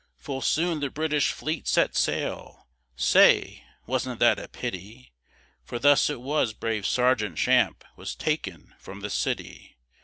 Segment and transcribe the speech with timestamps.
[0.17, 2.67] Full soon the British fleet set sail!
[2.95, 3.63] Say!
[3.85, 5.13] wasn't that a pity?
[5.63, 9.77] For thus it was brave Sergeant Champe Was taken from the city.